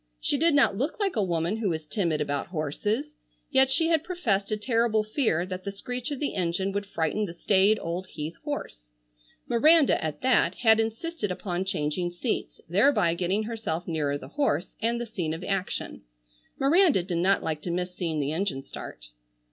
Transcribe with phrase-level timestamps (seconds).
[0.19, 3.17] She did not look like a woman who was timid about horses,
[3.51, 7.25] yet she had professed a terrible fear that the screech of the engine would frighten
[7.25, 8.89] the staid old Heath horse.
[9.47, 14.99] Miranda, at that, had insisted upon changing seats, thereby getting herself nearer the horse, and
[14.99, 16.01] the scene of action.
[16.57, 19.09] Miranda did not like to miss seeing the engine start.